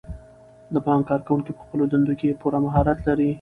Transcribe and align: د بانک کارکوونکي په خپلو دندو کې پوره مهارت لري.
د 0.73 0.75
بانک 0.85 1.03
کارکوونکي 1.09 1.51
په 1.57 1.61
خپلو 1.65 1.83
دندو 1.91 2.13
کې 2.19 2.37
پوره 2.41 2.59
مهارت 2.65 2.97
لري. 3.07 3.29